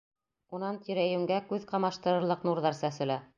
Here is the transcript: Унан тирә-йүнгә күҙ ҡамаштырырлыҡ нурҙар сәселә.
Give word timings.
Унан 0.59 0.79
тирә-йүнгә 0.87 1.37
күҙ 1.51 1.67
ҡамаштырырлыҡ 1.73 2.49
нурҙар 2.51 2.81
сәселә. 2.81 3.21